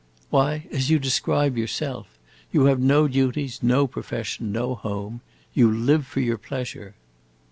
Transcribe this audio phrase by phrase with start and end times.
[0.31, 2.07] "Why, as you describe yourself.
[2.51, 5.21] You have no duties, no profession, no home.
[5.53, 6.95] You live for your pleasure."